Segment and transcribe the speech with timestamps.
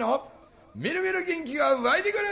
[0.00, 0.26] の
[0.74, 2.24] みるみる元気が湧いてくる。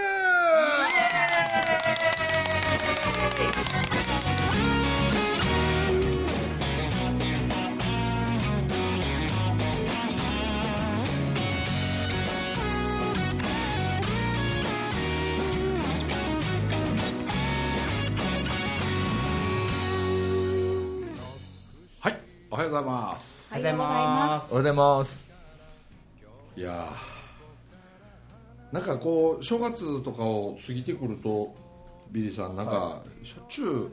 [22.00, 22.16] はい
[22.50, 23.52] おはようございます。
[23.52, 24.52] おはようございます。
[24.52, 25.28] おはようございます。
[26.56, 27.07] いやー
[28.72, 31.54] なんかこう正月とかを過ぎてくると
[32.10, 33.90] ビリーさんなんかしょっちゅう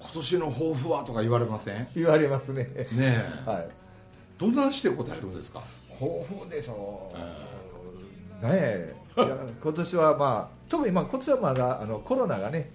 [0.00, 1.74] 今年の抱負はとか言われません？
[1.78, 2.68] ね言われますね。
[2.74, 3.68] え、はい。
[4.38, 5.62] どんなして答えるんですか？
[6.00, 7.12] 豊富でしょ
[8.42, 8.94] う、ねえ。
[9.16, 12.70] いや今年はまあ特にまあ今年はまだあのコロナがね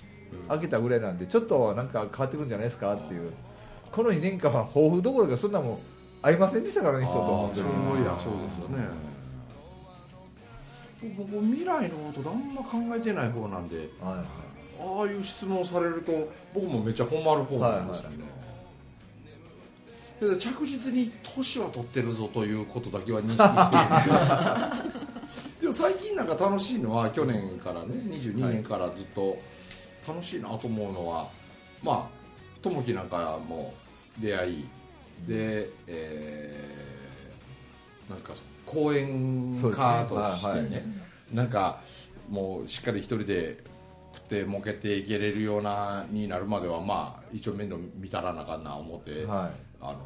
[0.49, 3.31] 明けたぐらいなんでちょっとなんか変わってくるんじゃないですかっていう。
[3.91, 5.77] この2年間は豊富どころかそんなもん
[6.21, 7.51] ありませんでしたからね人と。
[7.53, 8.85] そういやそうですよね
[11.17, 14.25] 僕未来のことあんま考えてない方なんではいはい。
[14.79, 18.17] ああいう質問されると僕もめっちゃ困る方なんですよね、
[20.19, 24.79] けど着実に年は取ってるぞということだけは認識し
[25.57, 29.37] て でも最近なんか楽しいのは去年からね22年からずっと
[30.07, 31.27] 楽しいなと思うのは、
[31.81, 32.17] まあ
[32.61, 33.73] 友樹なんかも
[34.19, 34.67] 出会い
[35.27, 36.97] で、えー
[38.09, 38.33] なんか
[38.67, 40.85] 講演家としてはいね。
[41.33, 41.81] なんか
[42.29, 43.57] もうしっかり一人で
[44.13, 49.51] 食って儲けていけれるようなになるまではまあ一応面倒見たらなあかんな思って、は
[49.81, 49.99] あの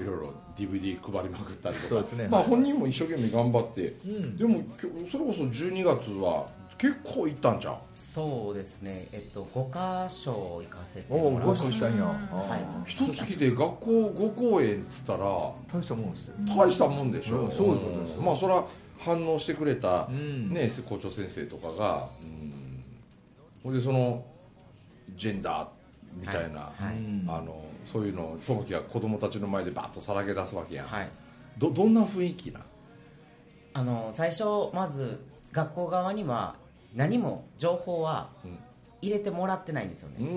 [0.00, 1.88] いろいろ DVD 配りまくったりとか。
[1.88, 2.28] そうですね。
[2.28, 4.36] まあ、はい本人も一生懸命頑張って、ん。
[4.36, 4.62] でも
[5.10, 6.48] それこそ12月は
[6.82, 7.78] 結構行ったんじゃん。
[7.94, 9.06] そうですね。
[9.12, 11.60] えっと5箇所行かせておおごもらって。
[11.60, 12.04] 紹介したんや。
[12.06, 13.76] は一月で学校
[14.08, 15.18] 5公演っつったら
[15.72, 16.34] 大したもんですよ。
[16.44, 18.66] 大したもんでしょ、うんそうですまあそれは
[18.98, 20.52] 反応してくれた、ん。
[20.52, 22.82] ね、校長先生とかが、うん、
[23.62, 24.24] ほんでその
[25.16, 25.66] ジェンダー
[26.20, 26.84] みたいな、はい。
[26.86, 26.94] はい。
[27.28, 31.08] あのそういうのを友樹が子供たちの前でバッとさらけ出すわけやん、はい。
[31.58, 32.58] どどんな雰囲気な
[33.74, 34.42] あの最初
[34.74, 35.20] まず
[35.52, 36.60] 学校側には
[36.94, 38.58] 何も情報はうん。
[39.02, 40.28] 入れてもらってないんですようね、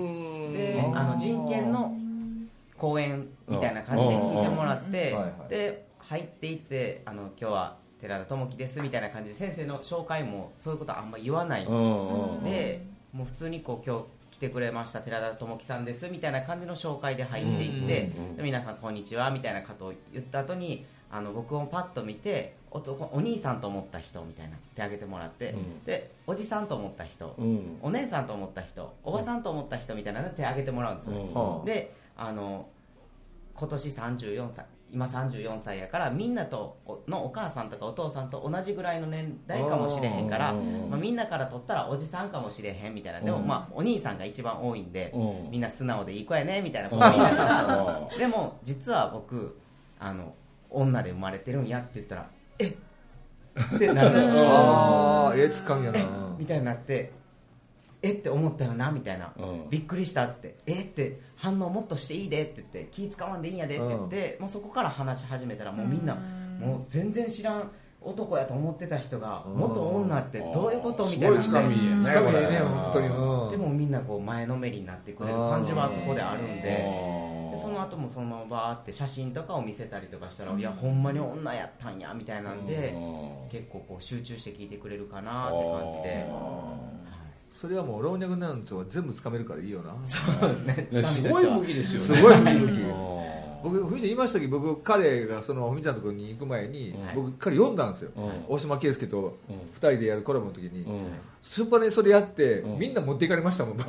[0.52, 1.96] であの人権の
[2.76, 5.16] 講演みたいな感じで聞いてもらって
[5.48, 11.64] で入っていってあの今日は寺田智樹ですみたいな感じで先生の紹介もそういうことはあんま言わない。
[11.64, 18.10] でもう普通にこう今日来てくれました寺田智樹さんですみたいな感じの紹介で入っていって、
[18.42, 25.84] 皆さんこんにちはみたいなことを言った後にあの僕をパッと見て男お兄さんと思った人みたいな手挙げてもらって、うん。
[25.84, 27.78] でおじさんと思った人、うん。
[27.80, 32.68] お姉さんと思った人おばさんと思った人みたいなので手挙げてもらうんですよ、であの
[33.54, 40.90] 今年34歳今34歳やからみんなとおのお母さんとかお父さんと同じぐらいの年代かもしれへんからうん。
[40.90, 45.50] まあ、みんなから取ったらおじさんかもしれへんみたいなでも、うんまあ、お兄さんが一番多いんで、うん。
[45.50, 48.00] みんな素直でいい子やねみたいなこと言いながら。
[48.14, 49.58] うでも実は僕
[49.98, 50.34] あの
[50.70, 52.66] 女で生まれてるんやって言ったらえ？
[52.68, 52.74] っ
[53.76, 54.44] ってなるんですよ。
[54.48, 56.00] ああええつかみやな。
[56.38, 57.12] みたいになって
[58.02, 58.12] え？
[58.12, 59.70] って思ったよなみたいな、うん。
[59.70, 60.56] びっくりしたっつって。
[60.66, 60.82] え？
[60.82, 67.70] って反応もっとしていいでって言って気使わんでいいんやでって言って、もうそこから話し始めたらもうみんなもう全然知らん
[68.06, 69.54] 男やと思ってた人がうん。
[69.56, 71.42] 元女ってどういうことみたいな。
[71.42, 72.58] すごいねつかみやねこれ。
[72.60, 73.08] 本当に。
[73.08, 73.50] うん。
[73.50, 76.22] でもみんなこう前のめりになってくれる感じはあそこで。
[76.22, 76.62] あるん。
[76.62, 83.48] ででその後もそのままバーって写真とかを見せたりとかしたら、いやほんまに女やったんやみたいなんで、うん。
[83.50, 86.96] 結構こう集中して聞いてくれるかなって感じで、はい。
[87.50, 89.94] それはもう老若男女は全部つかめるからいいよな。
[90.04, 90.88] そうですね。
[90.92, 92.16] ねすごい武器ですよね。
[92.16, 93.26] すごい武器うん
[93.70, 97.14] 僕ふみちゃん言いましたけど僕彼がそのふみちゃんのところに行く前に、はい。
[97.14, 98.44] 僕彼読んだんですよ、うん。
[98.48, 99.56] 大島圭介とうん。
[99.74, 101.04] 二人でやるコラボの時に、うん。
[101.42, 102.78] スーパーでそれやって、うん。
[102.78, 103.78] みんな持っていかれましたもん。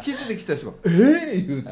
[0.00, 0.90] 聞いててきた人が「え
[1.36, 1.70] え言うて、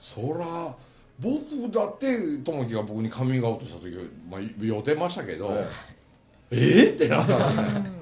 [0.00, 0.74] そら
[1.20, 3.94] 僕だって友樹が僕にカミングアウトした時、
[4.28, 5.66] まあ、予定ましたけど、はい。
[6.50, 6.94] えー？
[6.94, 8.01] ってなったんですね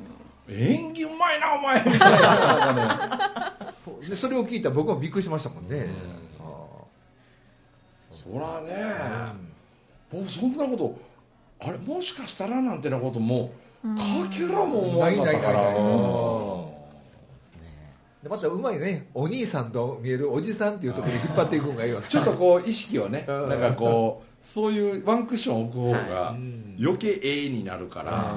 [0.50, 1.84] 演技うまいなお前。
[1.84, 3.54] みたいな
[4.08, 5.88] でそれを聞いた僕もびっくりしましたもんね、
[8.10, 9.32] そらね、
[10.12, 10.98] 僕そんなこと
[11.66, 13.52] あれもしかしたらなんてなことも
[13.82, 15.52] かけらも思わなかったから。
[15.52, 16.70] ないないないない
[18.22, 19.08] でまたうまいね。
[19.14, 22.02] お兄さんと見えるおじさんっていうところに引っ張っていくんがいいわ。
[22.06, 23.48] ちょっとこう意識をねうん。
[23.48, 26.36] なんかこうそういうワンクッション置く方がは
[26.78, 28.34] 余計ええになるから、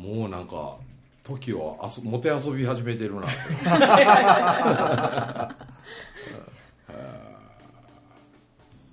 [0.00, 0.78] もうなんか
[1.22, 3.26] 時をあそもてあそび始めてるな。
[3.26, 5.54] は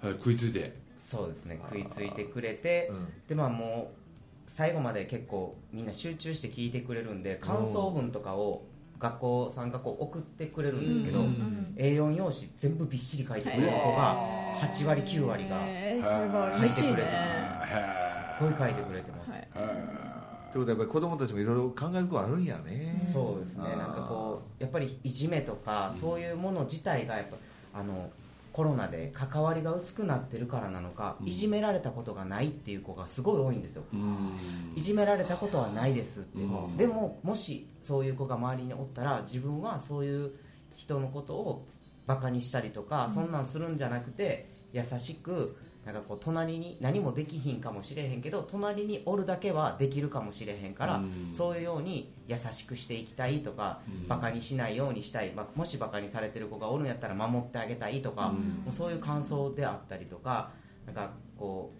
[0.03, 0.07] い。
[0.17, 0.75] 食いついて。
[1.01, 1.57] そうですね。
[1.63, 3.07] 食いついてくれて、うん。
[3.25, 3.99] でまあもう
[4.51, 8.65] 最後まで結構みんな集中して聞いてくれるんで感想文とかを
[8.99, 11.25] 学校参加校送ってくれるんですけど、うん。
[11.25, 14.17] うん A4 用紙全部びっしり書いてくれる子が
[14.55, 15.61] 8割9割が
[16.59, 18.41] 書いてくれてす。
[18.41, 19.47] ごい書いてくれてます、はい
[20.51, 23.01] ということはやっぱり子供たちもいろいろ考えることあるんやね。
[23.13, 23.63] そうですね。
[23.69, 27.37] なんかこうやっぱりいじめとかそういうもの自体がやっぱ
[27.79, 28.09] あの
[28.53, 33.83] コロナで関わりが薄くなってるからなのか、いじめられたことがないっていう子がすごい多いんですよ。
[34.75, 36.75] いじめられたことはないですって、うん。
[36.75, 40.31] でももしそういう子が周りにおったら自分はそういう
[40.75, 41.67] 人のことを
[42.07, 45.55] バカにしたりとか、そんなんするんじゃなくて優しく
[45.87, 51.31] なんかこう隣に何もできひんかもしれへんけど隣におるだけはできるかもしれへんから、うん。
[51.31, 54.07] そういうように優しくしていきたいとか、うん。
[54.09, 58.63] バカにしないようにしたい、まあ、もしバカにされてる子がおるんやったら守ってあげたいとか、うん。
[58.65, 60.49] もうそういう感想であったりとか
[60.85, 61.71] なんかこ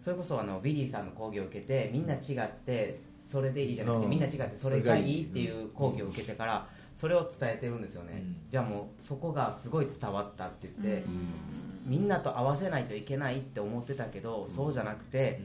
[0.00, 4.10] うそれこそあのビリーさんの講義を受けてみんな違ってそれでいいじゃなくて、うん。
[4.10, 8.36] みんな違ってそれがいいっていう講義を受けてから、それを伝えてるんですよね、うん。
[8.50, 11.28] じゃあもうそこがすごい伝わったって言って、うん。
[11.86, 15.40] みんなと合わせないといけないって思ってたけど、そうじゃなくて、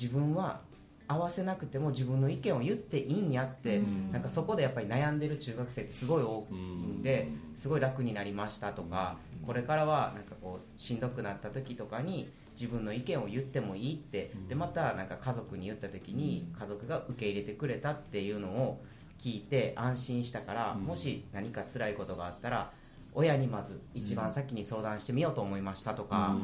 [0.00, 0.60] 自分は
[1.08, 4.12] 合わせなくても自分の意見を言っていいんやって、うん。
[4.12, 7.56] なんかそこでやっぱり悩んでる中学生ってすごい多いんで、うん。
[7.56, 18.82] すごい楽になりましたとか、これからはなんかこうしんどくなった時とかに自分の意見を言ってもいいって、でまたなんか家族に言った時に家族が受け入れてくれたっていうのを
[19.22, 20.84] 聞いて安心したから、うん。
[20.84, 22.70] もし何か辛いことがあったら
[23.12, 26.36] 親にまず一番先に相談してみようと思いましたとか、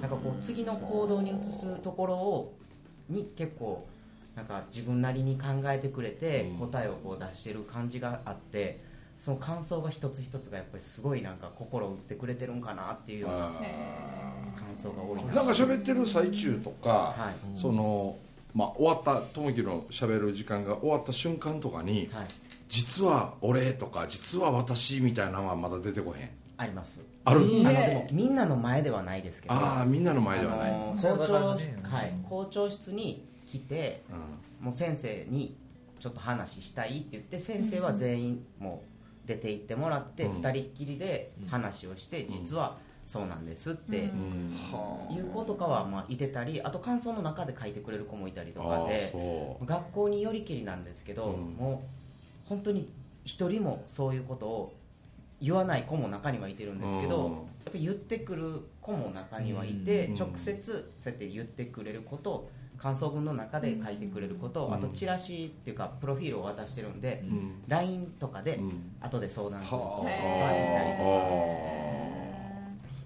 [0.00, 2.54] なんかこう次の行動に移すところを
[3.08, 3.86] に結構
[4.34, 6.58] なんか自分なりに考えてくれてうん。
[6.58, 8.80] 答えをこう出してる感じがあって
[9.18, 13.52] その感想が一つ一つがやっぱりすごいなんか心を打ってくれてるんかなっていうようなあ
[14.56, 15.32] 感想が多いな。
[15.32, 17.58] ーなんか喋ってる最中とか、はい。
[17.58, 18.16] その
[18.54, 22.26] まあ終わった友樹の喋る時間が終わった瞬間とかに、はい。
[22.68, 26.30] 実は俺とか実は私みたいなのはまだ出てこへん。
[26.58, 27.00] あります。
[27.24, 29.54] ある、あのでもみんなの前ではないですけど。
[29.54, 32.14] ああみんなの前ではない、あのそれ校長はい。
[32.28, 34.12] 校長室に来てう
[34.62, 34.66] ん。
[34.66, 35.56] もう先生に
[36.00, 38.82] ちょっと話したいって言って先生は全員も
[39.24, 40.34] う出て行ってもらってうん。
[40.34, 42.76] 二人っきりで話をして実は
[43.08, 45.16] そうなんですってうん。
[45.16, 49.10] いう子とかはまあいてたりあと感想の中で書いてくれる子もいたりとかで
[49.64, 51.54] 学校によりきりなんですけどうん。
[51.54, 51.82] も
[52.46, 52.92] う本当に
[53.24, 54.74] 一人もそういうことを
[55.40, 57.32] 言わない子も中にはいてるんですけど、うん。
[57.32, 60.14] やっぱり言ってくる子も中にはいて、うん。
[60.14, 64.74] 直接そうやって言ってくれること感想文の中で書いてくれること、うん。
[64.74, 67.62] あとチラシっていうかプロフィールを渡してるんで、うん。
[67.68, 68.96] LINE とかでうん。
[69.00, 69.96] 後で相談するはあ。
[69.98, 72.07] 子がいたりとか、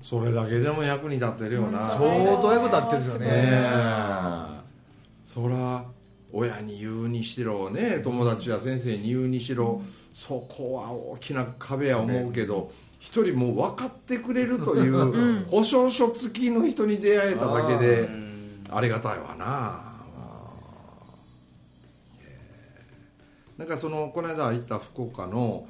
[0.02, 2.00] それだけでも役に立ってるよな、相
[2.40, 4.62] 当役立ってるよねね
[5.24, 5.84] そら
[6.32, 9.80] 親に言うにしろね友達や先生に言うにしろ、
[10.12, 18.08] そこは大きな壁や思うけど一人もう分かってくれるという保証書付きの人に出会えただけで
[18.70, 19.92] ありがたいわな
[23.58, 25.66] なんかそのこの間行った福岡の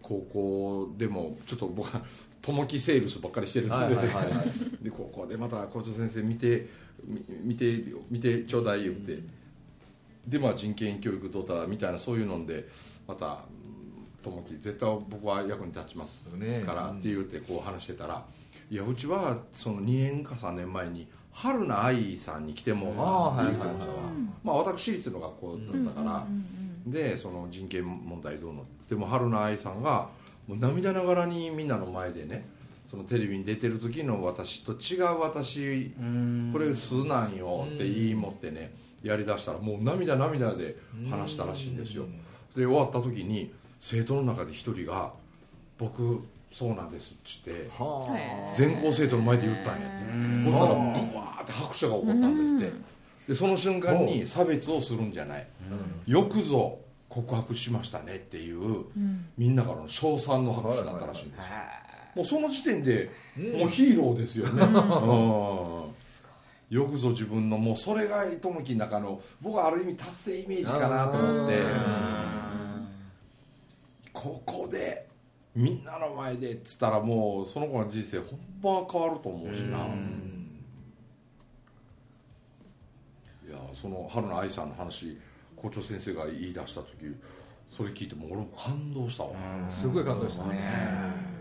[0.00, 2.02] 高校でもちょっと僕は
[2.42, 3.94] 友樹セールスばっかりしてるので,、
[4.82, 6.68] で高校でまた校長先生見て
[7.04, 9.18] み見て見てちょうだい言って、
[10.26, 12.68] でまあ人権教育どうたらみたいなそういうので
[13.06, 13.72] またうん
[14.22, 18.24] 友樹絶対僕は役に立ちますねからって言ってこう話してたら、
[18.70, 23.98] いやうちはその2年か3年前に春菜愛さんに来てもらって言ってましたわ、
[24.44, 26.26] まあ私立の学校だったから、
[26.86, 30.08] でその人権問題どうのでも春菜愛さんが
[30.48, 32.46] もう涙ながらにみんなの前でね
[32.90, 36.50] そのテレビに出てる時の私と違う私うん。
[36.52, 40.76] これ素なんよって言い持ってねやりだしたらもう涙涙で
[41.10, 42.04] 話したらしいんですよ。
[42.54, 45.12] で終わった時に生徒の中で一人が
[45.78, 46.20] 「僕
[46.52, 48.06] そうなんです」って言っては
[48.50, 48.54] あ。
[48.54, 50.44] 全校生徒の前で言ったんやって。
[50.44, 50.80] そしたらブ
[51.16, 52.72] ワーって拍手が起こったんですって。
[53.28, 55.46] でその瞬間に差別をするんじゃない。
[56.06, 56.78] よくぞ
[57.12, 58.86] 告白しましたねっていう
[59.36, 61.44] みんなからの称賛の拍手だったらしいんですよ。
[62.14, 64.62] もうその時点でもうヒーローですよね。
[64.62, 65.94] うん。
[66.74, 71.60] よくぞ自分のもうそれが友樹の中の僕はある意味達成イメージかなと思って。
[74.12, 75.06] ここで
[75.54, 79.78] みんなの前でっつったらもうその子の人生ほんま変わると思うしな、
[83.46, 85.18] いやその春菜愛さんの話
[85.62, 87.16] 校長先生が言い出した時
[87.70, 89.30] それ聞いても俺も感動したわ、
[89.70, 91.32] すごい感動したね。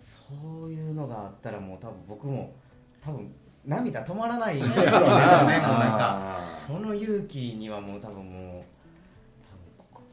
[0.00, 2.54] そういうのがあったらもう多分僕も
[3.02, 3.34] 多分
[3.64, 6.58] 涙止まらないんでしょうね もうなんか。
[6.64, 8.64] その勇気にはもう多分もう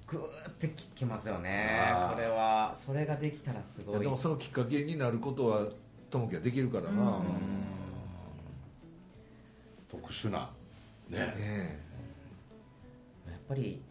[0.07, 1.79] グーってきますよね。
[2.12, 4.00] それはそれができたらすごい。
[4.00, 5.67] でもそのきっかけになることは
[6.09, 7.21] 友樹はできるからな、
[9.88, 10.50] 特殊な。
[11.09, 11.19] ね。
[11.19, 11.87] ね
[13.47, 13.81] ぱり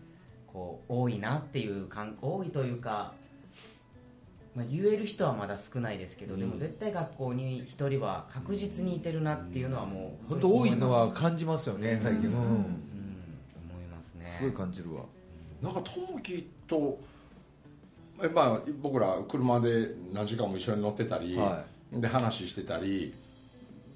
[0.46, 3.12] こう多いなっていう感多いというか、
[4.54, 6.40] まあ、言える人はまだ少ないですけど、うん。
[6.40, 12.34] でも絶対学校に一人は確実にいてるなっていうのはもう本当多いのは感じますよね最近、うん。
[12.34, 12.42] うん。
[12.42, 12.60] 思
[13.80, 14.36] いますね。
[14.38, 15.02] すごい感じるわ。
[15.62, 16.98] なんか友樹と
[18.22, 23.14] えまあ僕ら車で何時間も一緒に乗ってたり、はで話してたり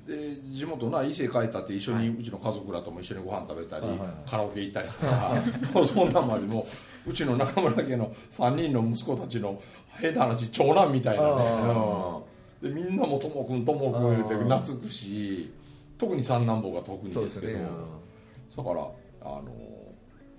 [0.06, 3.86] で地元な伊勢帰ったって一緒に、うちの家族らとも一緒にご飯食べたり、
[4.26, 5.34] カラオケ行ったりとか
[5.72, 6.64] もう そんなんまでも
[7.06, 11.44] うちの中村家の3人の息子たちの変な話長男みたいなね、
[12.62, 12.74] うん。
[12.74, 15.52] でみんなも「ともくんともくん」言うて懐くし
[15.98, 17.58] 特に三男坊が特にでけど。
[17.58, 17.66] ね。
[18.56, 18.88] だから
[19.22, 19.52] あの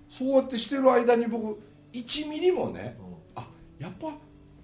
[0.09, 1.61] そうやってしてる間に僕
[1.93, 2.97] 1ミリもね
[3.35, 3.47] あ
[3.79, 4.07] やっぱ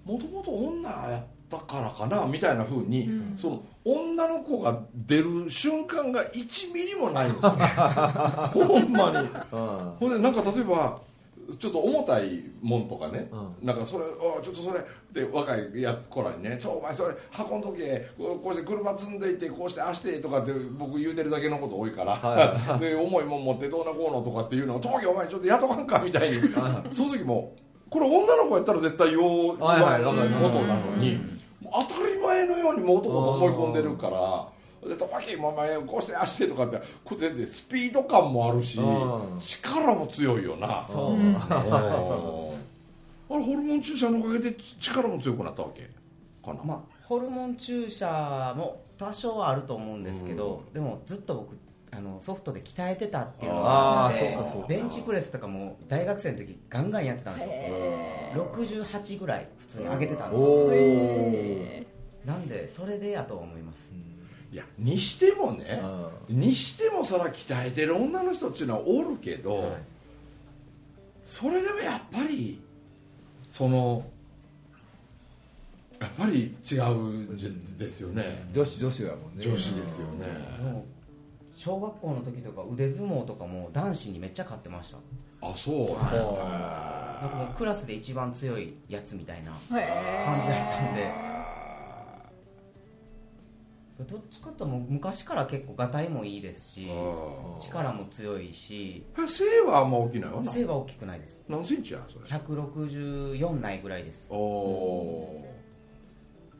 [0.04, 7.50] もともと女やったからかなみたいな風に、その女の子が出る瞬間が1ミリもないんですよ
[8.52, 9.16] ほんまに。
[9.18, 9.92] うん。
[9.98, 11.00] ほんでなんか例えば
[11.58, 13.30] ちょっと重たいもんとかね、
[13.62, 17.14] うなんかそれおちょっとそれで若いや子らにね「ちょお前それ
[17.50, 18.10] 運んどけ。
[18.18, 26.38] こうこうして車積んでいってこうしてああして」とかって僕言うてるだけのこと多いから、で重いもん持ってどうなこうのとかっていうのを「東京お前ちょっとやっとかんか」みたいに
[26.90, 27.54] その時も
[27.88, 31.37] これ女の子やったら絶対言おうはいはいことなのに、
[31.72, 34.48] 当たり前のようにもう男と思い込んでるから。
[34.88, 38.82] でトマキもお前こうしてああしてとかってこうやってスピード感もあるしう
[39.36, 39.38] ん。
[39.40, 40.84] 力も強いよな。
[40.84, 41.16] そう
[43.28, 45.90] あれホルモン注射のおかげで力も強くなったわけ？
[46.44, 51.56] かな、まあ、ホルモン注射も多少はあると思うんですけど、でもずっと僕
[51.90, 54.68] あのソフトで鍛えてたっていうのがあってあーそうかそうか。
[54.68, 57.48] ベンチプレスとかも大学生の時ガンガンやってたんです
[58.36, 58.44] よ。
[58.52, 61.86] 68ぐらい普通に上げてたんですおよ。
[62.24, 63.92] おなんでそれでやと思います、
[64.52, 65.80] いやにしてもね
[66.28, 69.70] にしてもそら鍛えてる女の人っていうのはおるけど、はい。
[71.24, 72.60] それでもやっぱり
[73.46, 74.04] その
[75.98, 79.44] やっぱり違うんですよね、女子女子やもんね。
[79.44, 80.26] 女子ですよね、
[81.58, 84.98] 小学校の時とか腕相撲とかも男子にめっちゃ勝ってました。
[85.42, 91.10] あそう、はなんかもうクラスで一番強いやつみたいなへ感じだったんで。
[94.08, 101.42] どっちかというともう昔から結構がたいもいいですしあ力も強いしー背はあんま大きないわな背は大きくないです。
[101.48, 104.28] 何センチやそれ？164ないぐらいです。
[104.30, 105.44] おお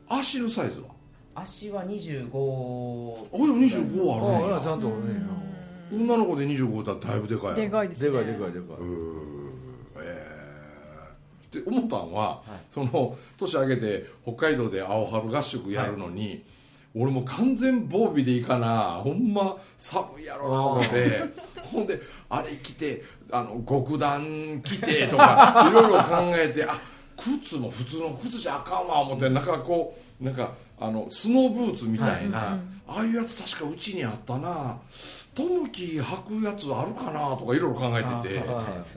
[0.09, 0.98] ー足のサイズは？
[1.35, 4.53] 足は25あでも25あるね。
[4.53, 4.81] ああちゃん。
[4.81, 5.21] とね
[5.91, 8.09] 女の子で25だったらだいぶでかいでかいですね。
[8.09, 8.77] でかいでかいでかい。
[10.01, 10.27] え
[11.51, 12.51] えって思ったんは、い。
[12.71, 16.45] その年明けて北海道で青春合宿やるのに、
[16.95, 21.23] 俺も完全防備でいいかなほんま寒いやろな思って。
[21.71, 26.79] ほんであれ着てあの極暖着て とかいろいろ考えてあ
[27.15, 34.77] 靴も普通の靴じゃあかんわ思ってなんかこうなんかあのスノーブーツみたいな、ああいうやつ確かうちにあったな。
[35.35, 38.43] トムキ履くやつあるかなとかいろいろ考えてて。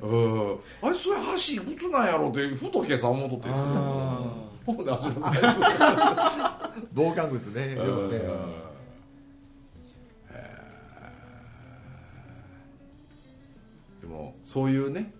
[0.03, 0.59] うん。
[0.83, 3.49] あれそれ箸いくつなんやろうってふと今朝思っとって。
[4.65, 5.43] ほんで足のサイズ
[6.93, 8.21] 防寒靴ねよくね
[14.01, 15.12] でもそういうね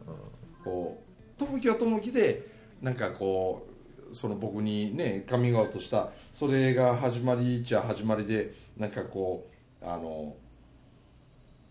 [0.65, 1.03] こ
[1.37, 2.49] う友樹は友樹で
[2.81, 3.72] なんかこう
[4.13, 6.11] その僕にねカミングアウトした。
[6.33, 9.49] それが始まりっちゃ始まりでなんかこ
[9.83, 10.35] うあの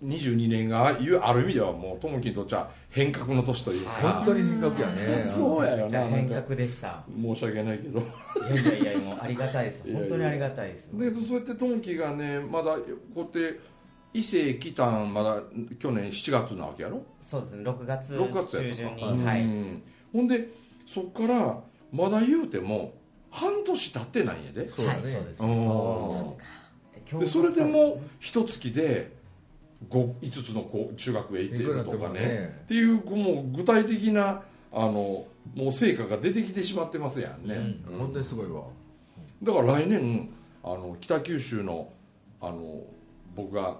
[0.03, 5.27] 22年がいうある意味ではもう友樹にとっちゃ変革の年という本か当に変革やね。
[5.29, 7.03] そうやよじゃあ変ななんか革でした。
[7.15, 7.99] 申し訳ないけど。
[7.99, 8.03] い
[8.65, 9.83] やいやいやもうありがたいです。
[9.93, 10.89] 本当にありがたいです。
[10.91, 12.83] だけどそうやってトンキがねまだこ
[13.17, 13.59] うやって
[14.13, 15.43] 伊勢来たんまだ
[15.79, 17.03] 去年7月なわけやろ？
[17.19, 17.63] そうですね。
[17.63, 18.75] 6月6月や中ったか。
[18.75, 19.25] 旬に。
[19.25, 19.41] はい。
[19.41, 19.83] うん。
[20.13, 20.49] ほんで
[20.87, 22.93] そっからまだ言うても
[23.29, 24.71] 半年経ってないんやで。
[24.71, 25.15] そうだね。
[25.39, 26.35] は
[27.13, 27.19] い。
[27.19, 29.11] でそれでもう一月で
[29.89, 32.19] 5, 5つの子中学へ行ってるとかね。
[32.19, 32.59] ね。
[32.63, 37.55] っていうもう具体的なあのもう成果が出てきてしまってますやんね、
[37.89, 37.97] うん。
[37.99, 38.63] 本当にすごいわ。
[39.43, 40.29] だから来年
[40.63, 41.89] あの北九州の
[42.39, 42.81] あの
[43.35, 43.77] 僕が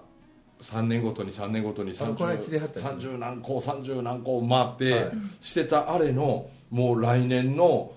[0.60, 5.12] 3年ごとに3年ごとにあこれ来ては 30, ったし30何校30何校回って、はい。
[5.40, 7.92] してたあれのもう来年の、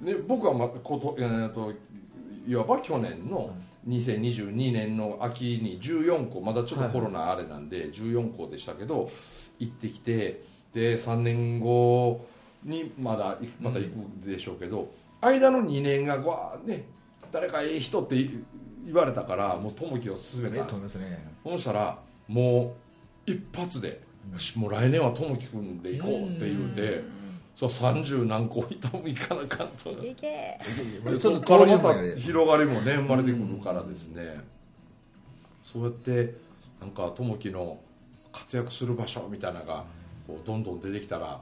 [0.00, 1.72] ね、僕はまこと,、えー、と
[2.46, 3.54] いわば去年の
[3.88, 9.10] 2022年の秋に14個まだちょっとコロナあれなんで14個でしたけど
[9.58, 12.26] 行ってきてで3年後
[12.64, 16.84] にまだまた行くでしょうけど、間の2年がわーね
[17.30, 18.16] 誰かええ人って
[18.84, 21.28] 言われたからもう友樹を勧めたんですと思いますね。
[21.44, 22.76] そうしたらも
[23.26, 24.00] う一発で
[24.32, 27.02] 「よしもう来年は友樹君で行こう」って言うて
[27.58, 29.90] そう30何個いたも行かなかった。
[29.90, 30.60] いけ
[31.04, 34.40] でそこからまた広がりもね生まれてくるからですね。
[35.64, 36.34] そうやって
[36.80, 37.80] なんか友樹の
[38.32, 39.84] 活躍する場所みたいなのが
[40.28, 41.40] こうどんどん出てきたら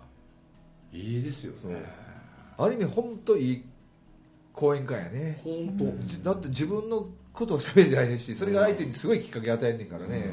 [0.90, 1.84] いいですよね。
[2.56, 3.64] ある意味本当いい
[4.54, 5.38] 講演会やね。
[5.44, 6.06] 本当。
[6.06, 10.30] じだって自分のことを喋りたいしそれが相手にすごいきっかけ与えんねんからね、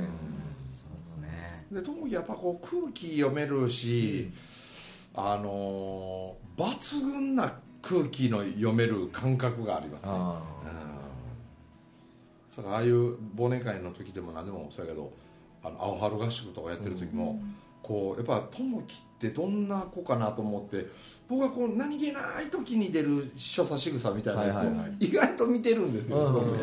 [0.71, 1.65] そうですね。
[1.69, 4.31] で友樹やっぱこう空気読めるし、
[5.15, 7.51] あのー抜群な
[7.81, 10.11] 空気の読める感覚がありますね。
[10.13, 10.41] あ
[12.55, 15.11] だからああいう忘年会の時でも何でもそうやけど
[15.63, 17.41] あの青春合宿とかやってる時も、
[17.81, 20.85] こうやっぱ友樹ってどんな子かなと思って
[21.27, 24.77] 僕はこう何気ない時に出る所作仕草みたいなやつをはいはい。
[24.79, 26.59] はい意外と見てるんですよ、うんすごくね。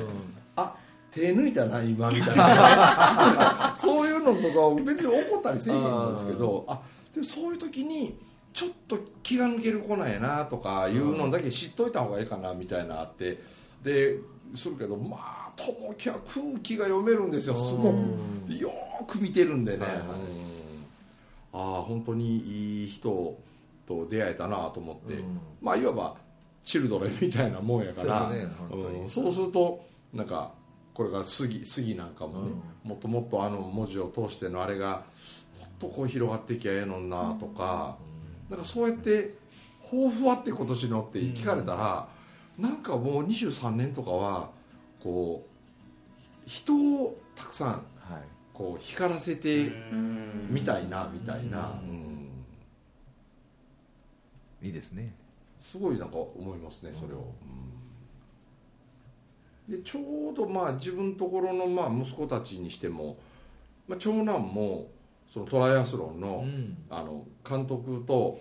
[0.57, 0.77] あ
[1.11, 3.75] 手抜いたな今みたいな。
[3.77, 6.81] そういうのとかを別に怒ったりせえへんんですけどあ
[7.13, 8.17] でもそういう時に
[8.53, 13.41] ちょっと気が抜ける子なんやなとかいうのだけ知っといた方がいいかなみたいなのあって
[13.83, 14.19] で
[14.55, 17.57] するけどまあ友樹は空気が読めるんですよ。
[17.57, 20.01] すごくうんよーく見てるんでね、はいはい。
[20.01, 20.51] うん
[21.53, 23.37] ああ本当にいい人
[23.85, 25.41] と出会えたなと思って、うん。
[25.61, 26.17] まあいわば
[26.63, 28.21] チルドレンみたいなもんやから。
[28.21, 29.01] そうですね本当に。
[29.01, 29.11] うん。
[29.11, 30.53] そうするとなんか
[30.95, 32.53] これから杉杉なんかもね、
[32.85, 35.03] もっともっとあの文字を通してのあれが
[35.61, 38.20] もっとこう広がっていきゃええのになとか、なん
[38.59, 39.35] かそうやって
[39.83, 42.09] 抱負はって今年のって聞かれたら、
[42.59, 44.51] なんかもう23年とかは
[45.03, 45.51] こう
[46.49, 47.83] 人をたくさんはい。
[48.53, 49.73] こう光らせて
[50.51, 51.89] みたいなみたいな、うん。
[51.89, 51.93] う
[54.63, 54.67] ん。
[54.67, 55.15] いいですね。
[55.61, 57.33] すごいなんか思いますねそれを、
[59.69, 59.79] うん。
[59.79, 63.17] でちょうどまあ自分ところのまあ息子たちにしても、
[63.89, 64.89] まあ、長男も
[65.33, 66.77] そのトライアスロンの,、うん。
[66.91, 68.41] あの監督と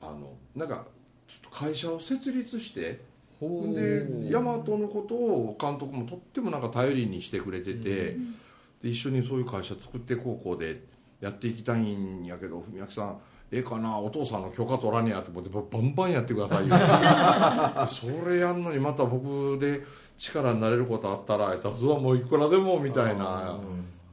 [0.00, 0.86] あのなんか
[1.26, 3.00] ちょっと会社を設立して
[3.40, 8.16] で大和のことを監督もとってもなんか頼りにしてくれてて、
[8.82, 10.82] で一緒にそういう会社作って高校で
[11.20, 13.18] やっていきたいんやけど文明さん
[13.50, 16.76] ええかなお父さんの許可取らねやと思ってバンバンやってくださいよ。
[17.86, 19.82] それやんのにまた僕で
[20.18, 23.58] 力になれることあったらやったらそれはもういくらでもみたいな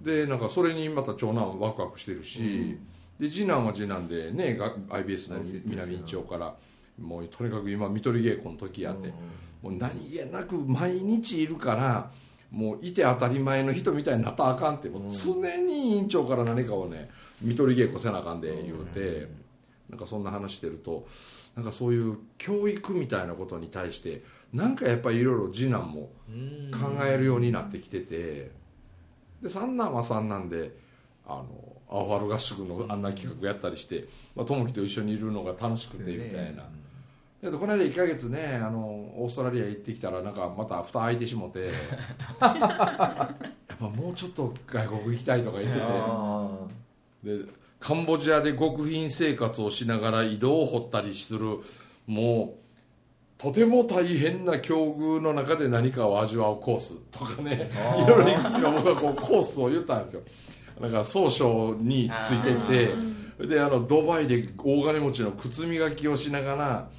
[0.03, 2.77] でなんかそれにまた長男はワクワクしてるし、
[3.19, 6.55] で次男は次男でねが IBS の南一丁から
[6.99, 9.09] もうとにかく今見取り稽古の時やって、
[9.61, 12.11] もう何気なく毎日いるから
[12.51, 17.09] もういて当たり前の人みたいになったらあかんってもう常に委員長から何かをね
[17.41, 19.27] 見取り稽古せなあかんで言うて、
[19.89, 21.07] なんかそんな話してると
[21.55, 26.09] なんかそういう教育みたいなことに対してなんかやっぱりいろいろ次男も
[26.71, 28.51] 考えるようになってきてて
[29.41, 30.71] で三男は三男で
[31.25, 31.47] あの
[31.87, 36.63] 青春合宿のあんな企画やったりして、まあ、友樹と一緒にいるのが楽しくてみたいな。
[37.41, 38.79] でこの間1か月ねあの
[39.17, 41.69] オーストラリア行ってきたらなんかまた蓋開いてしもて
[42.39, 43.35] や
[43.73, 45.83] っぱもうちょっと外国行きたいとか言ってて。
[45.83, 46.67] あ
[47.23, 51.61] でカンボジアで極貧生活をしながら井戸を掘ったりする
[52.05, 52.70] もう
[53.41, 60.21] とても大変な境遇の中で何かを味わうコースとかねいろいろいくつか僕はこうコースを言ったんですよ。
[60.79, 62.53] なんか総称について
[63.39, 66.89] てであのドバイで大金持ちの靴磨きをしながら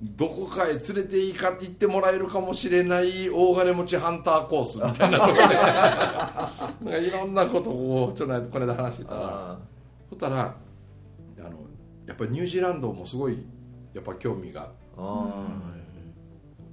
[0.00, 5.54] どこかへ連れて行か行ってもらえるかもしれない大金持ちハンターコースみたいなところで。
[5.58, 9.14] なんかいろんなことをちょっとこの間話してた。
[9.14, 9.58] らあ
[10.08, 10.54] そしたら
[11.40, 11.50] あの
[12.06, 13.44] やっぱりニュージーランドもすごい
[13.92, 15.26] やっぱ興味があ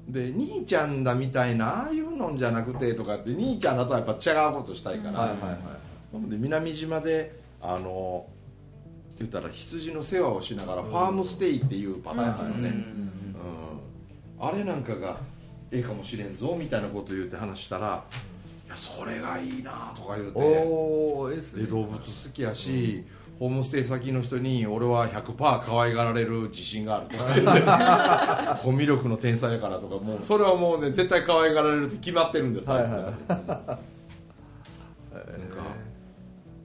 [0.08, 5.52] で兄ちゃんだみたいなああいうのんじゃなくてとかって兄ちゃんだとやっぱ違うことしたいから、はいはいはい。
[6.14, 8.26] なので南島であの
[9.20, 12.72] 言ったら羊の世話をしながらファームステイっていうパターンだよね、う
[13.04, 13.08] ん
[14.40, 15.18] あれなんかが
[15.72, 18.04] ええかもしれんぞみたいなこと言って話したら
[18.68, 20.40] 「いやそれがいいな」とか言うて。
[20.40, 21.64] おおいいですね。
[21.64, 23.04] で動物好きやし、
[23.40, 28.58] ホームステイ先の人に俺は100%可愛がられる自信があるとか。
[28.64, 30.22] コミュ力の天才やからとかもう。
[30.22, 32.70] それはもうね絶対可愛がられるって決まってるんです。
[32.70, 32.98] はいはいあい。
[32.98, 33.78] つなんか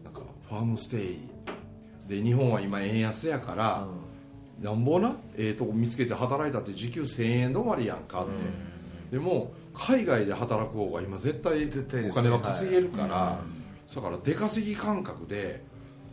[0.04, 1.18] なんかファームステイ
[2.08, 3.86] で日本は今円安やから、
[4.60, 8.26] なんぼなええとこ見つけて働いたって時給1000円止まりやんかっ
[9.08, 11.68] て、でも海外で働く方が今絶対
[12.10, 13.38] お金は稼げるから、は
[13.90, 13.94] い。
[13.94, 15.62] だから出稼ぎ感覚で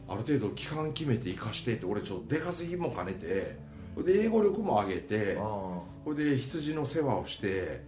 [0.10, 3.58] ある程度期間決めて生かしてって俺ちょっと出稼ぎも兼ねて
[4.02, 7.84] で英語力も上げてあそれで羊の世話をして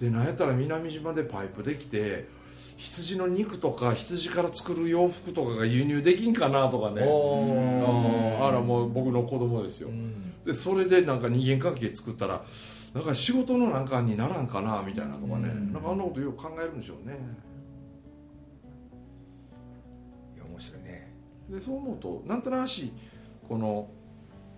[0.00, 2.26] でなんやったら南島でパイプできて
[2.76, 7.02] 羊の肉とか羊から作る洋服とかが輸入できんかなとかあね。
[7.04, 9.90] おああらもう僕の子供ですよ。
[10.44, 12.44] でそれでなんか人間関係作ったら
[12.92, 15.48] なんか仕事のなんかにならんかなみたいなとかね。
[15.48, 15.72] うん。
[15.72, 17.16] なんかあんなことよく考えるんでしょうね。
[20.34, 21.12] いや面白いね
[21.48, 22.92] でそう思うとなんとなし
[23.48, 23.88] この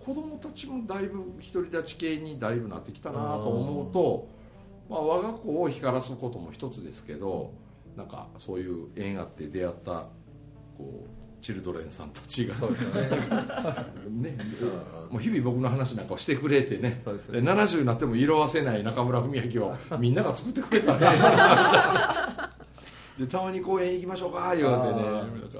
[0.03, 4.37] 子供たちもだいぶ独り立ち系にだいぶなってきたなと思うと
[4.89, 7.51] まあ、我が子を光らすことも一つですけど
[7.95, 10.07] なんかそういう縁あって出会った
[10.77, 12.55] こうチルドレンさんたちが。
[12.55, 13.09] そうですよね。
[14.09, 14.37] ね。
[15.09, 17.01] もう日々僕の話なんかをしてくれてね。
[17.05, 21.07] そうですで70になっても色あせない中村文明をみんなが作ってくれたね。
[23.19, 25.57] でたまに公園行きましょうか言われてね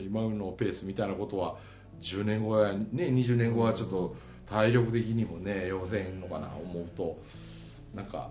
[0.00, 1.56] 今のペースみたいなことは
[2.00, 7.18] 10年後や、ね、20年後はちょっと体力的にもね要せんのかな思うと。
[7.94, 8.30] なんか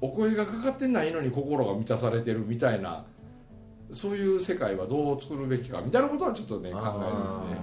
[0.00, 3.04] お声がかかってないのに心が満たされてるみたいな
[3.92, 6.92] そういう世界はどう作るべきかみたいなことはちょっとね考えるん
[7.50, 7.54] で。
[7.54, 7.60] ね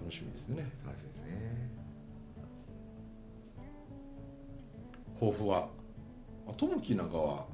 [0.00, 0.70] 楽しみですね。
[0.86, 1.70] 楽しみですね。
[5.18, 5.68] 抱負は？
[6.48, 7.44] あともきなんかは？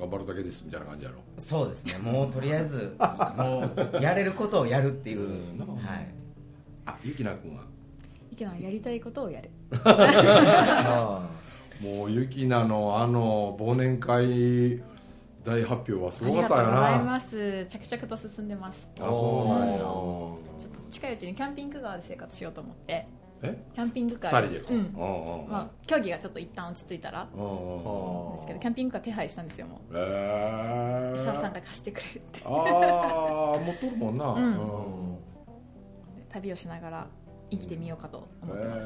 [0.00, 1.18] 頑張るだけですみたいな感じやろ。
[1.38, 1.98] そうですね。
[1.98, 2.96] もうとりあえず
[3.36, 5.76] もうやれることをやるっていう、うん。
[5.76, 6.06] はい
[6.86, 7.62] あゆきな君は？
[8.32, 9.50] 池野はやりたいことをやる。
[9.84, 11.28] あ
[11.80, 14.82] もうゆきなのあの忘年会
[15.44, 17.66] 大発表はすありごかったよがとうございなます。
[17.66, 18.88] 着々と進んでます。
[19.00, 19.78] あそうなんや。
[19.78, 23.06] ちょっと近いうちにキャンピングカーで生活しようと思って
[23.42, 23.64] え？
[23.74, 24.66] キャンピングカ二ー人でか。
[24.74, 25.48] うん。
[25.48, 27.24] まあ、競技がちょっと一旦落ち着いたら。
[27.24, 27.30] で
[28.40, 29.94] すけどキャンピングカー手配したんですよもう。
[29.94, 32.42] え伊沢さんーが貸してくれるって。
[32.44, 34.26] ああ持っとるもんな。
[34.26, 34.44] うん。
[34.44, 35.18] うん。
[36.28, 37.06] 旅をしながら
[37.50, 38.84] 生きてみようかと思ってます、え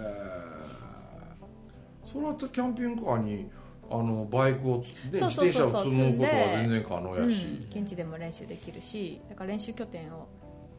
[2.04, 2.06] ー。
[2.06, 3.50] それはキャンピングカーに
[3.90, 10.26] あのバイクをつ、ね、そう自転車を積むことは全然可能やし、うん、現地でも練習できるしだから練習拠点を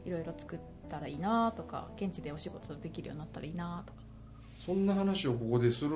[0.06, 0.60] いろいろ作っ
[0.96, 4.00] たらいいなとか現地でお仕事できるようになったらいいなとか。
[4.66, 5.92] そんな話をここでする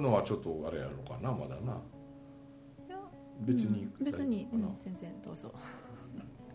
[0.00, 1.80] のはちょっとあれやろうかなまだな。
[3.40, 5.52] 別にうん別に、うん、全然どうぞ。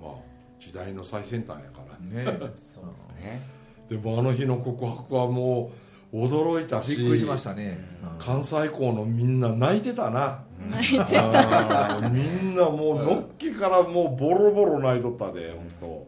[0.02, 0.12] まあ
[0.60, 3.42] 時代の最先端やからあねそうですね。
[3.90, 5.72] でもあの日の告白はも
[6.14, 7.80] う驚いたしびっくりしましたね。
[8.18, 10.44] 関西校のみんな泣いてたな。
[10.70, 16.08] 泣いてあーみんなもうのっけからもうボロボロ泣いとったで本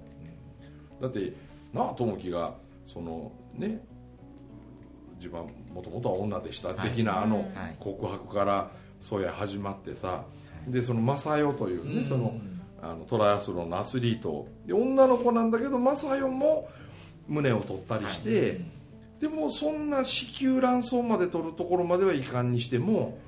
[1.00, 1.08] 当。
[1.08, 1.34] だって
[1.74, 2.56] なあ友樹が
[2.86, 3.82] そのね
[5.18, 7.78] 自分はもともとは女でした的なあのはい。
[7.80, 10.24] 告白からそうや始まってさ
[10.68, 12.34] でその正代というねその
[12.82, 16.68] あのトライアスロンのアスリートで女の子なんだけど正代も
[17.28, 18.60] 胸を取ったりして、
[19.20, 23.20] でもそんな子宮卵巣まで取るところまではいかんにしても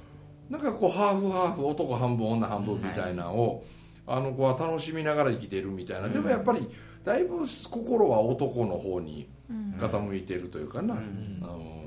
[0.49, 3.65] なんかこうハーフハーフ男半分女半分みたいなのを、
[4.06, 6.70] あの子は楽しみながら生きてるみたいな、でもやっぱり
[7.04, 9.74] だいぶ心は男の方にうん。
[9.78, 11.00] 傾いてるというかな、うん。
[11.00, 11.84] うん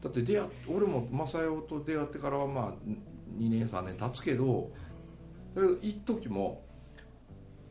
[0.00, 2.72] だって出会っ俺も正代と出会ってからはまあ
[3.38, 4.70] 2年3年経つけど
[5.82, 6.62] 一時も、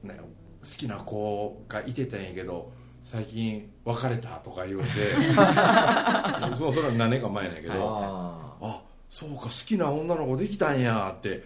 [0.03, 0.27] ね、好
[0.61, 5.15] きな子がいてたんやけど最近別れたとか言われて。
[6.55, 11.43] そうそれは何年か前なんやけど、ああそうか好きな女の子できたんやって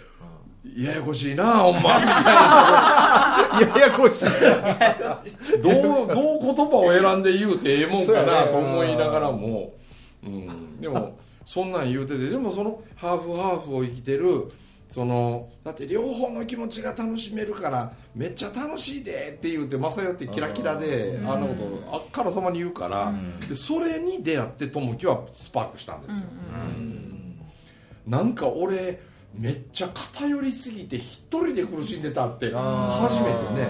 [0.65, 1.99] ややこしいなほんま。
[3.59, 4.25] ややこしい。
[5.61, 9.73] どうどう言葉を選んで言うてええもんかなと思いながらも、
[10.25, 14.49] うん、でもそんなん言うててでもそのハーフハーフを生きてる
[14.87, 21.29] そのだって両方の気持ちが楽しめるからめっちゃ楽しいでって言うて正代ってキラキラでうん。
[21.29, 23.13] あんなことあっからさまに言うから、
[23.49, 26.25] でそれに出会って友樹はスパークしたんですよ、
[28.07, 28.99] なんか俺
[29.33, 33.69] めっちゃ偏りすぎて一人で苦しんでたって初めてね、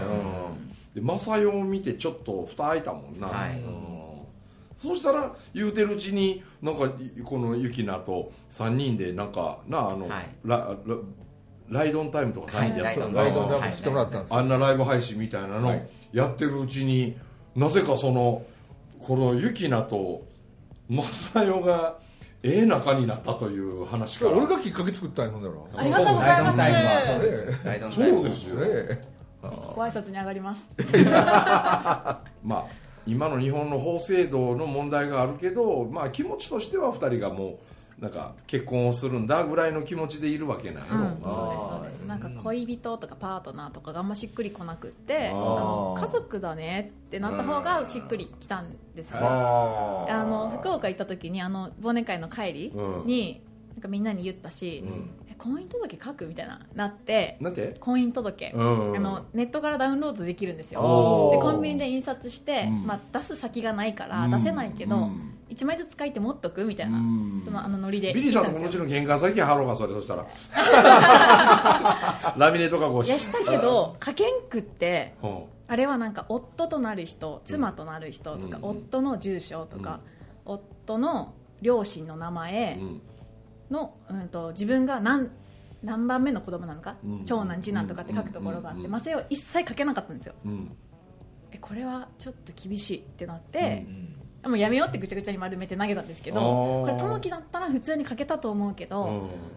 [0.95, 3.59] うん、で正代を見てちょっと蓋開いたもんな、はい。
[3.59, 3.93] うん。
[4.77, 10.29] そうしたら言うてるうちになんかいこのユキナと3人でなんかなあの、はい。
[10.43, 10.75] ララ
[11.69, 14.37] ライドンタイムとか3人でやってたんだライドなダウンしてもらったんですよ。
[14.37, 15.87] あんなライブ配信みたいなのはい。
[16.11, 17.17] やってるうちに、
[17.55, 18.45] なぜかその
[18.99, 20.25] このユキナと
[20.89, 21.97] 正代が
[22.43, 24.31] ええ仲になったという話から。
[24.31, 25.69] 俺がきっかけ作ったんだろ。
[25.75, 26.57] ありがとうございます。
[27.95, 29.13] そうですよ、ね。
[29.41, 30.67] ご挨拶に上がります。
[32.43, 32.67] まあ
[33.05, 37.57] 今の日本の法制度の問題があるけど、まあ、気持ちとしては2人がもう
[38.03, 40.93] なんか結婚をするんだぐらいの気持ちでいるわけなんや。
[40.93, 42.01] ろ、うん、そうですそうです。
[42.01, 53.05] なんか恋人とかパートナーとかがあんましっくりこなくってあの家族だねってなった方がしっくりきたんですけどああの福岡行った時にあの忘年会の帰りうん。
[53.05, 53.41] に、
[53.73, 55.09] なんかみんなに言ったし、うん。
[55.29, 57.73] え婚姻届書くみたいななってなんて？
[57.79, 58.97] 婚姻届、うん。
[58.97, 60.81] あのネットからダウンロードできるんですよ。
[61.31, 62.85] でコンビニで印刷して、うん。
[62.85, 64.31] まあ、出す先がないからうん。
[64.31, 67.43] 出せないけど、うん1枚ずつ書いて持っとくみたいな、うん。
[67.45, 70.25] そのあのノリでビリーさんとももちろん玄関先貼ろうかそれそしたら。
[72.37, 75.27] ラミネート加工しいやしてたけど書けんくってう。
[75.27, 80.01] んあれはなんか夫となる人妻となる人とか、うん夫の住所とか、
[80.45, 83.01] 夫の両親の名前うん。
[83.71, 85.31] の、うん、と自分が何
[85.83, 87.25] 何番目の子供なのか、うん。
[87.25, 90.33] 長男次男とかって書くところがあって、まあ、それを一切書けなかったんですよ。
[90.45, 90.75] うん。
[91.51, 99.09] えこれはちょっと厳しいってなってう、もうやめようってぐちゃぐちゃに丸めて投げたんですけどこれ友樹だったら普通に書けたと思うけど、う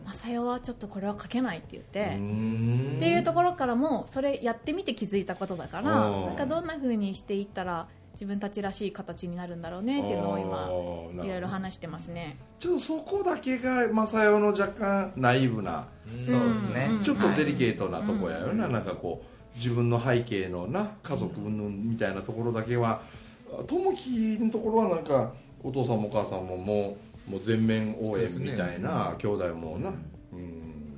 [0.08, 0.12] ん。
[0.12, 2.94] 正代はちょっとこれは書けないって言って、うん。
[2.96, 6.26] っていうところからもそれやってみて気づいたことだからうん。
[6.26, 12.38] なんかどんな風にしていったら自分たちらしい形になるんだろうねっていうのを今いろいろ話してますね。
[12.58, 15.86] ちょっとそこだけが正代の若干ナイーブな
[16.26, 17.02] そうですね、うん。
[17.02, 23.02] ちょっとデリケートなとこやよな、なんかこう自分の背景のな家族云々みたいなところだけは
[23.66, 26.96] 友樹のところはなんかお父さんもお母さんもも
[27.28, 29.90] うもう全面応援みたいな、兄弟もな、
[30.32, 30.96] うん、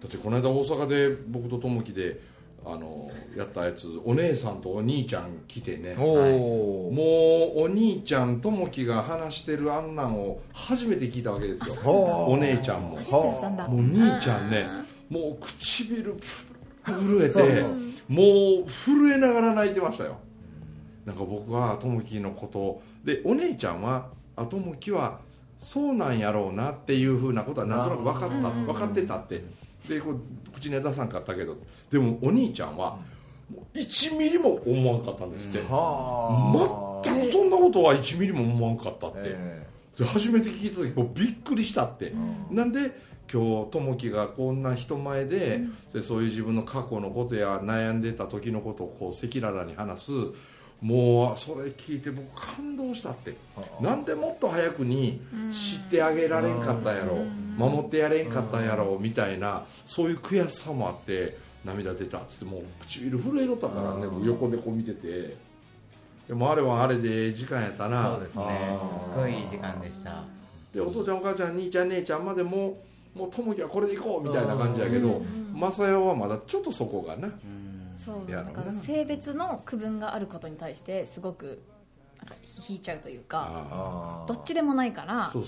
[0.00, 2.20] だってこの間大阪で僕と友樹で
[2.64, 5.96] あのやったやつお姉さんとお兄ちゃん来てね。
[5.98, 11.74] おおもうお兄ちゃん友樹が話してるあんなんを初めて聞いたわけですよ。
[11.84, 12.96] お姉ちゃんも。
[12.96, 13.68] 初めてやったんだ。
[13.68, 14.66] もう兄ちゃんね
[15.10, 16.16] もう唇
[16.86, 17.62] 震えて
[18.08, 18.24] も
[18.66, 20.18] う震えながら泣いてましたよ
[21.04, 22.82] なんか僕は友樹のこと。
[23.04, 25.20] でお姉ちゃんはあ友樹は
[25.58, 28.36] そうなんやろうなっていうふうなことはなんとなく分かった。
[28.36, 29.44] うん分かってたって。
[29.88, 30.20] でこう
[30.52, 31.56] 口には出さんかったけど。
[31.90, 32.98] でもお兄ちゃんは
[33.52, 35.58] もう1ミリも思わんかったんですって。
[35.58, 37.02] はあ。
[37.04, 39.66] 全くそんなことは1ミリも思わんかったって、え
[39.98, 42.14] で初めて聞いた時もうびっくりしたって、
[42.50, 42.98] なんで
[43.32, 45.60] 今日友樹がこんな人前で、
[45.92, 50.12] でそういう自分の過去のことや悩んでた時のことをこう赤裸々に話す
[50.80, 53.36] もうそれ聞いて僕感動したって。
[53.80, 55.20] なんでもっと早くに
[55.52, 57.16] 知ってあげられんかったやろ。
[57.56, 65.36] 守ってやれんかったやろみたいなそういう悔しさもあって涙出たっつってもう唇震えとったからね僕横でこう見てて。
[66.26, 68.02] でもあれはあれで時間やったな。
[68.02, 68.78] そうですね。
[68.80, 70.24] すっごいいい時間でした。
[70.72, 72.82] でお父ちゃんお母ちゃん兄ちゃん姉ちゃんまでも
[73.14, 75.22] もう友樹はこれで行こうみたいな感じやけど
[75.54, 77.20] 正代はまだちょっとそこがな。
[77.20, 77.38] そうや
[78.06, 78.42] ろうな。
[78.42, 81.62] なんか性別の区分があることに対してすごく
[82.68, 85.38] 引いちゃうというかどっちでもないからそ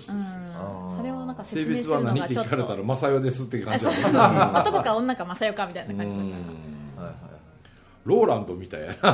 [1.02, 3.96] れをなんか性説明する別は何ってのがちょっ聞かれたらと正代ですって感あじだね
[4.60, 6.26] 男か女か正代かみたいなう感じだかん。
[6.30, 6.32] は
[7.02, 7.14] いはい
[8.04, 9.10] ローランドみたいやな。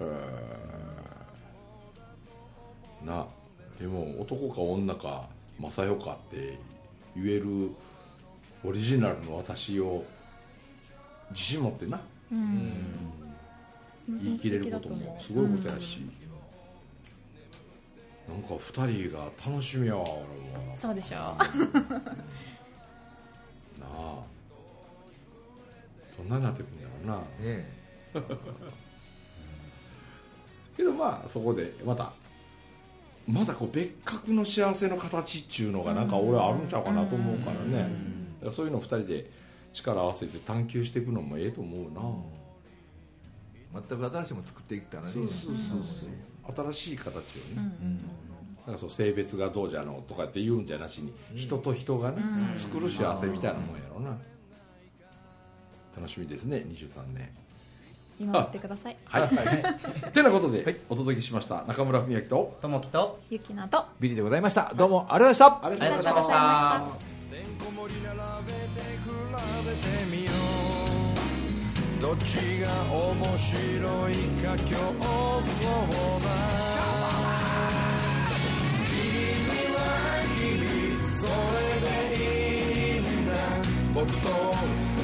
[0.00, 0.04] う
[3.04, 3.26] んな
[3.80, 5.28] でも男か女か
[5.60, 6.58] 正代かって
[7.16, 7.70] 言える
[8.64, 10.04] オリジナルの私を
[11.30, 11.96] 自信持ってな。
[11.96, 12.72] らうん。
[14.20, 16.00] 言い切れることもすごいことやし、
[18.28, 20.76] なんか二人が楽しみやわ俺も。
[20.78, 21.16] そうでしょ。
[21.18, 21.36] な
[23.90, 24.22] あ。
[26.16, 27.18] どんなになってくんやろうな。
[27.52, 27.82] ね
[30.76, 32.12] けどまあそこでまた
[33.26, 37.82] まだこう別格の幸せの形っちゅうのがなんか俺あるんちゃうかなと思うからね。
[37.82, 39.30] だからそういうの二人で
[39.72, 41.90] 力合わせて探求していくのもええと思う
[43.74, 45.08] な、全く新しいもの作っていったらね。
[45.08, 45.54] そうそうそう
[46.54, 46.72] そう。
[46.72, 47.22] 新しい形をね、
[47.56, 48.00] うん。
[48.66, 52.22] なんかそう性別がどうじゃのとかって言うんじゃなしに、人と人がね、
[52.54, 54.16] 作る幸せみたいなもんやろうな、
[55.96, 57.30] 楽しみですね23年。
[58.20, 58.96] 見守ってください。
[59.04, 63.84] はい、てなことで、お届けしました中村文明とともきとゆきなと。
[63.98, 64.72] ビリでございました。
[64.76, 65.66] どうもありがとうございました。
[65.66, 68.12] ありがとうございましたてんこ盛り並
[68.44, 69.08] べて比
[69.64, 70.32] べてみよ
[71.96, 72.02] う。
[72.02, 73.56] どっちが面白
[74.10, 74.76] いか競
[75.40, 75.64] 争
[76.20, 76.28] だ。
[78.84, 79.80] 君は
[80.36, 81.24] 君そ
[81.56, 83.32] れでいいんだ。
[83.94, 84.28] 僕と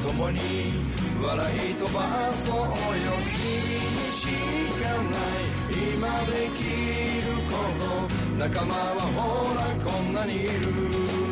[0.06, 0.38] 共に
[1.22, 2.68] 笑い飛ばそうよ。
[3.24, 3.40] 君
[3.88, 4.28] にし
[4.82, 5.80] かない。
[5.94, 6.60] 今でき
[7.24, 8.36] ること。
[8.36, 11.27] 仲間はほらこんなにいる。